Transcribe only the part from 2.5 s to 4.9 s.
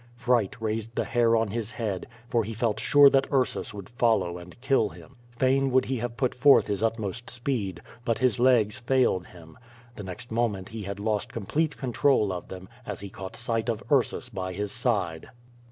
felt sure that Ursus would follow and kill